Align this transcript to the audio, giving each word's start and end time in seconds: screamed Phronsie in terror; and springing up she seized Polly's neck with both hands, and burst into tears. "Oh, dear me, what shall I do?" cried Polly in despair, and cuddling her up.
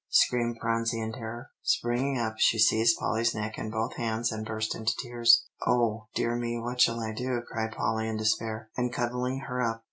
screamed 0.09 0.57
Phronsie 0.59 0.99
in 0.99 1.11
terror; 1.13 1.49
and 1.49 1.49
springing 1.67 2.17
up 2.17 2.33
she 2.39 2.57
seized 2.57 2.97
Polly's 2.97 3.35
neck 3.35 3.55
with 3.57 3.71
both 3.71 3.97
hands, 3.97 4.31
and 4.31 4.43
burst 4.43 4.73
into 4.73 4.95
tears. 4.99 5.45
"Oh, 5.67 6.07
dear 6.15 6.35
me, 6.35 6.59
what 6.59 6.81
shall 6.81 6.99
I 7.01 7.13
do?" 7.13 7.39
cried 7.47 7.73
Polly 7.73 8.07
in 8.07 8.17
despair, 8.17 8.71
and 8.75 8.91
cuddling 8.91 9.41
her 9.41 9.61
up. 9.61 9.79